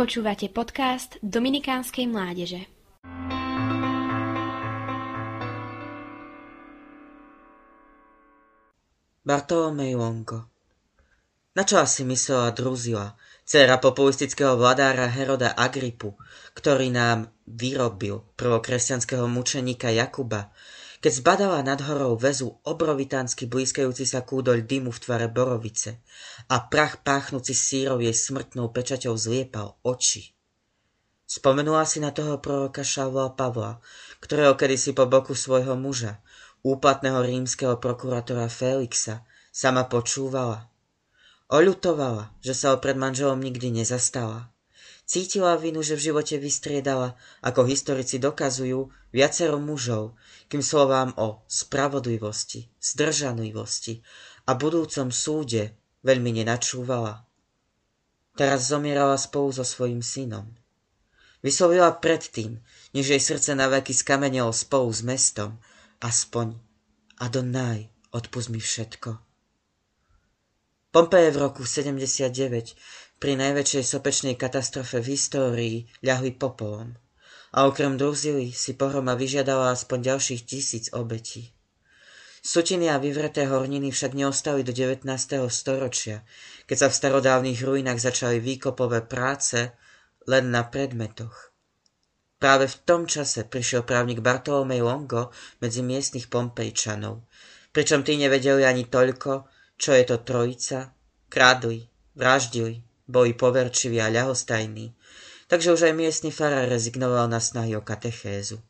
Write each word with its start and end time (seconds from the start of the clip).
Počúvate 0.00 0.48
podcast 0.48 1.20
Dominikánskej 1.20 2.08
mládeže. 2.08 2.64
Bartolomej 9.20 10.00
Na 11.52 11.68
čo 11.68 11.84
asi 11.84 12.08
myslela 12.08 12.48
Druzila, 12.56 13.12
dcera 13.44 13.76
populistického 13.76 14.56
vladára 14.56 15.04
Heroda 15.04 15.52
Agripu, 15.52 16.16
ktorý 16.56 16.88
nám 16.88 17.28
vyrobil 17.44 18.24
prvokresťanského 18.40 19.28
mučeníka 19.28 19.92
Jakuba, 19.92 20.48
keď 21.00 21.12
zbadala 21.24 21.64
nad 21.64 21.80
horou 21.80 22.12
väzu 22.20 22.60
obrovitánsky 22.60 23.48
blízkajúci 23.48 24.04
sa 24.04 24.20
kúdoľ 24.20 24.68
dymu 24.68 24.92
v 24.92 25.00
tvare 25.00 25.26
borovice 25.32 26.04
a 26.52 26.60
prach 26.68 27.00
páchnúci 27.00 27.56
sírov 27.56 28.04
jej 28.04 28.12
smrtnou 28.12 28.68
pečaťou 28.68 29.16
zliepal 29.16 29.80
oči. 29.80 30.36
Spomenula 31.24 31.88
si 31.88 32.04
na 32.04 32.12
toho 32.12 32.36
proroka 32.42 32.84
Šavla 32.84 33.32
Pavla, 33.32 33.80
ktorého 34.20 34.58
kedysi 34.60 34.92
po 34.92 35.08
boku 35.08 35.32
svojho 35.32 35.72
muža, 35.72 36.20
úplatného 36.60 37.24
rímskeho 37.24 37.80
prokurátora 37.80 38.50
Felixa, 38.52 39.24
sama 39.48 39.88
počúvala. 39.88 40.68
Oľutovala, 41.48 42.34
že 42.44 42.52
sa 42.52 42.74
o 42.74 42.82
pred 42.82 42.94
manželom 42.94 43.40
nikdy 43.40 43.72
nezastala. 43.72 44.52
Cítila 45.10 45.58
vinu, 45.58 45.82
že 45.82 45.98
v 45.98 46.06
živote 46.06 46.38
vystriedala, 46.38 47.18
ako 47.42 47.66
historici 47.66 48.22
dokazujú, 48.22 48.94
viacero 49.10 49.58
mužov, 49.58 50.14
kým 50.46 50.62
slovám 50.62 51.10
o 51.18 51.42
spravodlivosti, 51.50 52.70
zdržanlivosti 52.78 54.06
a 54.46 54.54
budúcom 54.54 55.10
súde 55.10 55.74
veľmi 56.06 56.30
nenačúvala. 56.38 57.26
Teraz 58.38 58.70
zomierala 58.70 59.18
spolu 59.18 59.50
so 59.50 59.66
svojím 59.66 59.98
synom. 59.98 60.46
Vyslovila 61.42 61.90
predtým, 61.90 62.62
než 62.94 63.10
jej 63.10 63.18
srdce 63.18 63.58
na 63.58 63.66
veky 63.66 63.90
skamenelo 63.90 64.54
spolu 64.54 64.94
s 64.94 65.02
mestom, 65.02 65.58
aspoň 65.98 66.54
Adonaj, 67.18 67.90
odpust 68.14 68.46
mi 68.46 68.62
všetko. 68.62 69.18
Pompeje 70.94 71.34
v 71.34 71.38
roku 71.42 71.66
79 71.66 72.78
pri 73.20 73.36
najväčšej 73.36 73.84
sopečnej 73.84 74.34
katastrofe 74.40 75.04
v 75.04 75.12
histórii 75.12 75.76
ľahli 76.00 76.34
popolom 76.40 76.96
a 77.50 77.66
okrem 77.66 77.98
Druzily 77.98 78.54
si 78.54 78.78
pohroma 78.78 79.18
vyžiadala 79.18 79.74
aspoň 79.74 80.14
ďalších 80.14 80.42
tisíc 80.46 80.84
obetí. 80.94 81.50
Sutiny 82.40 82.88
a 82.88 82.96
vyvreté 82.96 83.44
horniny 83.44 83.92
však 83.92 84.16
neostali 84.16 84.64
do 84.64 84.72
19. 84.72 85.04
storočia, 85.52 86.24
keď 86.64 86.76
sa 86.78 86.88
v 86.88 86.96
starodávnych 86.96 87.60
ruinách 87.60 88.00
začali 88.00 88.40
výkopové 88.40 89.04
práce 89.04 89.76
len 90.24 90.48
na 90.48 90.64
predmetoch. 90.64 91.52
Práve 92.40 92.72
v 92.72 92.76
tom 92.88 93.04
čase 93.04 93.44
prišiel 93.44 93.84
právnik 93.84 94.24
Bartolomej 94.24 94.80
Longo 94.80 95.28
medzi 95.60 95.84
miestnych 95.84 96.32
Pompejčanov, 96.32 97.28
pričom 97.76 98.00
tí 98.00 98.16
nevedeli 98.16 98.64
ani 98.64 98.88
toľko, 98.88 99.44
čo 99.76 99.92
je 99.92 100.04
to 100.08 100.24
trojica, 100.24 100.96
kradli, 101.28 101.84
vraždili, 102.16 102.80
boli 103.10 103.34
poverčiví 103.34 103.98
a 103.98 104.06
ľahostajní, 104.06 104.94
takže 105.50 105.74
už 105.74 105.90
aj 105.90 105.98
miestny 105.98 106.30
farár 106.30 106.70
rezignoval 106.70 107.26
na 107.26 107.42
snahy 107.42 107.74
o 107.74 107.82
katechézu. 107.82 108.62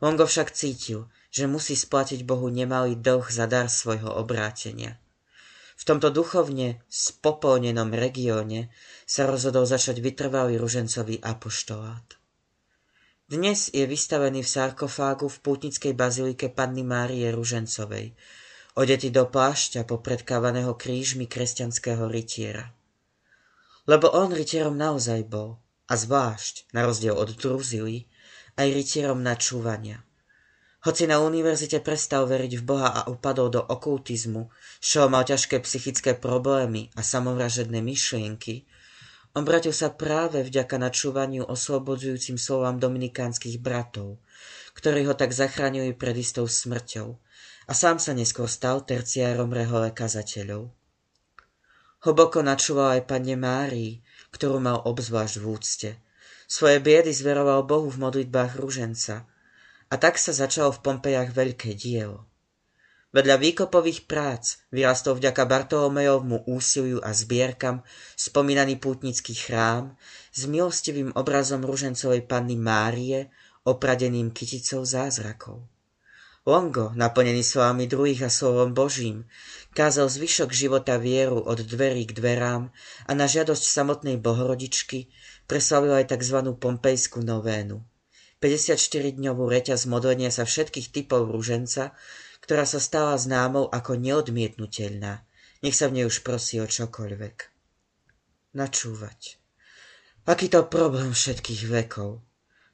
Longo 0.00 0.24
však 0.24 0.52
cítil, 0.56 1.08
že 1.28 1.44
musí 1.44 1.76
splatiť 1.76 2.24
Bohu 2.24 2.48
nemalý 2.48 2.96
dlh 2.96 3.28
za 3.28 3.44
dar 3.44 3.68
svojho 3.68 4.08
obrátenia. 4.08 4.96
V 5.76 5.84
tomto 5.84 6.08
duchovne 6.08 6.80
spopolnenom 6.88 7.92
regióne 7.92 8.72
sa 9.04 9.28
rozhodol 9.28 9.68
začať 9.68 10.00
vytrvalý 10.00 10.56
ružencový 10.56 11.20
apoštolát. 11.20 12.16
Dnes 13.28 13.68
je 13.68 13.84
vystavený 13.84 14.40
v 14.40 14.48
sarkofágu 14.48 15.28
v 15.28 15.38
pútnickej 15.44 15.92
bazilike 15.92 16.48
Panny 16.48 16.80
Márie 16.80 17.28
Ružencovej, 17.28 18.16
odetý 18.80 19.12
do 19.12 19.28
plášťa 19.28 19.84
popredkávaného 19.84 20.72
krížmi 20.72 21.28
kresťanského 21.28 22.08
rytiera 22.08 22.72
lebo 23.86 24.10
on 24.10 24.34
rytierom 24.34 24.74
naozaj 24.74 25.26
bol, 25.30 25.62
a 25.86 25.94
zvlášť, 25.94 26.74
na 26.74 26.82
rozdiel 26.82 27.14
od 27.14 27.38
Druzily, 27.38 28.10
aj 28.58 28.68
rytierom 28.74 29.22
načúvania. 29.22 30.02
Hoci 30.86 31.10
na 31.10 31.18
univerzite 31.18 31.82
prestal 31.82 32.30
veriť 32.30 32.62
v 32.62 32.66
Boha 32.66 32.90
a 32.94 33.10
upadol 33.10 33.50
do 33.50 33.58
okultizmu, 33.58 34.50
čo 34.78 35.10
mal 35.10 35.26
ťažké 35.26 35.58
psychické 35.66 36.14
problémy 36.14 36.94
a 36.94 37.02
samovražedné 37.02 37.82
myšlienky, 37.82 38.70
obratil 39.34 39.74
sa 39.74 39.90
práve 39.90 40.46
vďaka 40.46 40.78
načúvaniu 40.78 41.42
oslobodzujúcim 41.42 42.38
slovám 42.38 42.78
dominikánskych 42.78 43.58
bratov, 43.58 44.22
ktorí 44.78 45.10
ho 45.10 45.14
tak 45.18 45.34
zachránili 45.34 45.90
pred 45.90 46.14
istou 46.22 46.46
smrťou 46.46 47.18
a 47.66 47.72
sám 47.74 47.98
sa 47.98 48.14
neskôr 48.14 48.46
stal 48.46 48.86
terciárom 48.86 49.50
rehole 49.50 49.90
kazateľov. 49.90 50.70
Hlboko 52.06 52.38
načúval 52.38 53.02
aj 53.02 53.10
pane 53.10 53.34
Márii, 53.34 53.98
ktorú 54.30 54.62
mal 54.62 54.78
obzvlášť 54.86 55.42
v 55.42 55.44
úcte. 55.50 55.90
Svoje 56.46 56.78
biedy 56.78 57.10
zveroval 57.10 57.66
Bohu 57.66 57.90
v 57.90 57.98
modlitbách 57.98 58.62
ruženca. 58.62 59.26
A 59.90 59.94
tak 59.98 60.14
sa 60.14 60.30
začalo 60.30 60.70
v 60.70 60.86
Pompejach 60.86 61.34
veľké 61.34 61.74
dielo. 61.74 62.30
Vedľa 63.10 63.42
výkopových 63.42 64.06
prác 64.06 64.62
vyrastol 64.70 65.18
vďaka 65.18 65.50
Bartolomejovmu 65.50 66.46
úsiliu 66.46 67.02
a 67.02 67.10
zbierkam 67.10 67.82
spomínaný 68.14 68.78
pútnický 68.78 69.34
chrám 69.34 69.98
s 70.30 70.46
milostivým 70.46 71.10
obrazom 71.18 71.66
ružencovej 71.66 72.22
panny 72.30 72.54
Márie 72.54 73.34
opradeným 73.66 74.30
kyticou 74.30 74.86
zázrakov. 74.86 75.66
Longo, 76.46 76.94
naplnený 76.94 77.42
slovami 77.42 77.90
druhých 77.90 78.22
a 78.22 78.30
slovom 78.30 78.70
Božím, 78.70 79.26
kázal 79.74 80.06
zvyšok 80.06 80.54
života 80.54 80.94
vieru 80.94 81.42
od 81.42 81.58
dverí 81.58 82.06
k 82.06 82.14
dverám 82.14 82.70
a 83.10 83.10
na 83.18 83.26
žiadosť 83.26 83.66
samotnej 83.66 84.14
Bohorodičky 84.22 85.10
preslavil 85.50 85.98
aj 85.98 86.14
tzv. 86.14 86.54
pompejskú 86.54 87.18
novénu. 87.26 87.82
54-dňovú 88.38 89.42
reťaz 89.42 89.90
modlenia 89.90 90.30
sa 90.30 90.46
všetkých 90.46 90.94
typov 90.94 91.34
rúženca, 91.34 91.98
ktorá 92.46 92.62
sa 92.62 92.78
stala 92.78 93.18
známou 93.18 93.66
ako 93.66 93.98
neodmietnutelná. 93.98 95.26
Nech 95.66 95.74
sa 95.74 95.90
v 95.90 95.98
nej 95.98 96.06
už 96.06 96.22
prosí 96.22 96.62
o 96.62 96.66
čokoľvek. 96.70 97.36
Načúvať. 98.54 99.42
Aký 100.30 100.46
to 100.46 100.62
problém 100.70 101.10
všetkých 101.10 101.66
vekov. 101.66 102.22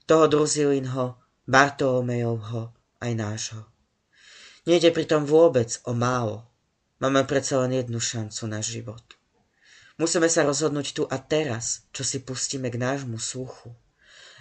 Toho 0.05 0.25
Druzilinho, 0.29 1.17
Bartolomejovho, 1.49 2.82
aj 3.03 3.13
nášho. 3.19 3.63
Nejde 4.63 4.95
pritom 4.95 5.27
vôbec 5.27 5.83
o 5.83 5.93
málo. 5.93 6.47
Máme 7.03 7.27
predsa 7.27 7.59
len 7.67 7.83
jednu 7.83 7.99
šancu 7.99 8.47
na 8.47 8.63
život. 8.63 9.03
Musíme 9.99 10.31
sa 10.31 10.47
rozhodnúť 10.47 10.95
tu 10.95 11.03
a 11.11 11.19
teraz, 11.19 11.83
čo 11.91 12.07
si 12.07 12.23
pustíme 12.23 12.71
k 12.71 12.79
nášmu 12.79 13.19
sluchu. 13.19 13.75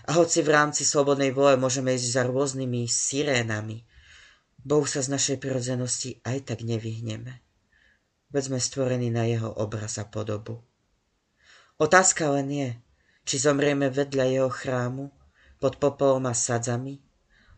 A 0.05 0.13
hoci 0.13 0.45
v 0.45 0.53
rámci 0.53 0.85
slobodnej 0.85 1.33
vole 1.33 1.57
môžeme 1.57 1.97
ísť 1.97 2.21
za 2.21 2.23
rôznymi 2.29 2.85
sirénami, 2.85 3.81
Bohu 4.61 4.85
sa 4.85 5.01
z 5.01 5.09
našej 5.09 5.37
prirodzenosti 5.41 6.21
aj 6.21 6.53
tak 6.53 6.59
nevyhneme. 6.61 7.41
Veď 8.29 8.43
sme 8.53 8.59
stvorení 8.61 9.09
na 9.09 9.25
jeho 9.25 9.49
obraz 9.49 9.97
a 9.97 10.05
podobu. 10.05 10.61
Otázka 11.81 12.29
len 12.37 12.47
je, 12.53 12.69
či 13.25 13.41
zomrieme 13.41 13.89
vedľa 13.89 14.25
jeho 14.29 14.51
chrámu, 14.53 15.09
pod 15.57 15.81
popolom 15.81 16.29
a 16.29 16.33
sadzami, 16.37 17.01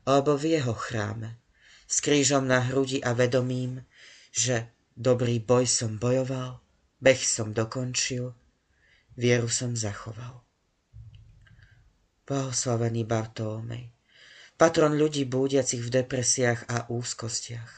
alebo 0.03 0.36
v 0.36 0.59
jeho 0.59 0.75
chráme, 0.75 1.40
s 1.88 2.03
krížom 2.03 2.47
na 2.47 2.59
hrudi 2.59 3.00
a 3.00 3.16
vedomím, 3.16 3.84
že 4.31 4.72
dobrý 4.96 5.40
boj 5.40 5.68
som 5.68 5.96
bojoval, 5.96 6.59
beh 7.00 7.22
som 7.22 7.56
dokončil, 7.56 8.36
vieru 9.16 9.47
som 9.47 9.75
zachoval. 9.75 10.44
Blahoslavený 12.23 13.03
Bartolomej, 13.03 13.91
patron 14.55 14.96
ľudí 14.96 15.28
búdiacich 15.28 15.84
v 15.84 16.03
depresiách 16.03 16.72
a 16.72 16.78
úzkostiach, 16.88 17.72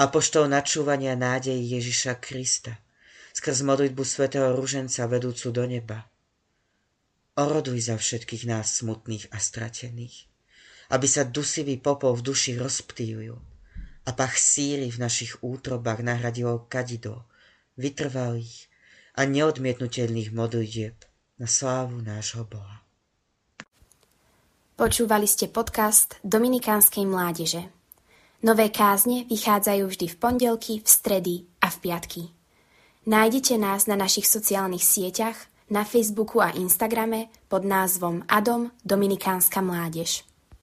apoštol 0.00 0.48
načúvania 0.48 1.12
nádejí 1.12 1.76
Ježiša 1.76 2.20
Krista, 2.24 2.80
skrz 3.36 3.62
modlitbu 3.62 4.02
svätého 4.04 4.56
Ruženca 4.56 5.04
vedúcu 5.06 5.48
do 5.52 5.64
neba. 5.68 6.08
Oroduj 7.36 7.92
za 7.92 7.96
všetkých 7.96 8.48
nás 8.48 8.80
smutných 8.80 9.28
a 9.30 9.38
stratených 9.38 10.29
aby 10.90 11.06
sa 11.06 11.22
dusivý 11.22 11.78
popol 11.78 12.18
v 12.18 12.34
duši 12.34 12.58
rozptýlil 12.58 13.38
a 14.06 14.10
pach 14.10 14.34
síry 14.34 14.90
v 14.90 14.98
našich 14.98 15.38
útrobách 15.38 16.02
nahradilo 16.02 16.66
kadido 16.66 17.24
vytrvalých 17.78 18.66
a 19.14 19.24
neodmietnutelných 19.24 20.34
modlitieb 20.34 20.96
na 21.38 21.46
slávu 21.46 22.02
nášho 22.02 22.44
Boha. 22.44 22.82
Počúvali 24.80 25.28
ste 25.28 25.46
podcast 25.46 26.16
Dominikánskej 26.24 27.04
mládeže. 27.04 27.68
Nové 28.40 28.72
kázne 28.72 29.28
vychádzajú 29.28 29.84
vždy 29.84 30.06
v 30.08 30.16
pondelky, 30.16 30.72
v 30.80 30.88
stredy 30.88 31.34
a 31.60 31.68
v 31.68 31.76
piatky. 31.84 32.22
Nájdete 33.04 33.60
nás 33.60 33.84
na 33.84 34.00
našich 34.00 34.24
sociálnych 34.24 34.80
sieťach 34.80 35.36
na 35.68 35.84
Facebooku 35.84 36.40
a 36.40 36.56
Instagrame 36.56 37.28
pod 37.52 37.68
názvom 37.68 38.24
Adom 38.24 38.72
Dominikánska 38.80 39.60
mládež. 39.60 40.29